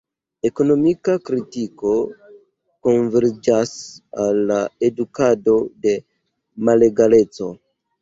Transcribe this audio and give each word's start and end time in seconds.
Ekonomika 0.49 1.11
kritiko 1.29 1.91
konverĝas 2.89 3.77
al 4.27 4.43
edukado 4.91 5.59
de 5.87 5.97
malegaleco. 6.69 7.57